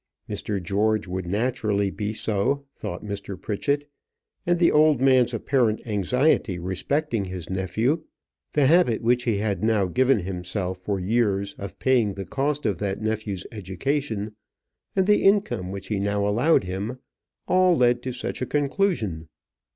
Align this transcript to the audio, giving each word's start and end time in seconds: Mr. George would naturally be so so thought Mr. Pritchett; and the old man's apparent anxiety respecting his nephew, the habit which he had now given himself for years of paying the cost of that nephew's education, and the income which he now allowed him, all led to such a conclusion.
Mr. 0.27 0.59
George 0.59 1.07
would 1.07 1.27
naturally 1.27 1.91
be 1.91 2.11
so 2.11 2.65
so 2.73 2.73
thought 2.73 3.05
Mr. 3.05 3.39
Pritchett; 3.39 3.87
and 4.47 4.57
the 4.57 4.71
old 4.71 4.99
man's 4.99 5.31
apparent 5.31 5.79
anxiety 5.85 6.57
respecting 6.57 7.25
his 7.25 7.51
nephew, 7.51 8.01
the 8.53 8.65
habit 8.65 9.03
which 9.03 9.25
he 9.25 9.37
had 9.37 9.63
now 9.63 9.85
given 9.85 10.21
himself 10.21 10.79
for 10.79 10.99
years 10.99 11.53
of 11.59 11.77
paying 11.77 12.15
the 12.15 12.25
cost 12.25 12.65
of 12.65 12.79
that 12.79 12.99
nephew's 12.99 13.45
education, 13.51 14.35
and 14.95 15.05
the 15.05 15.21
income 15.21 15.69
which 15.71 15.89
he 15.89 15.99
now 15.99 16.27
allowed 16.27 16.63
him, 16.63 16.97
all 17.47 17.77
led 17.77 18.01
to 18.01 18.11
such 18.11 18.41
a 18.41 18.45
conclusion. 18.47 19.27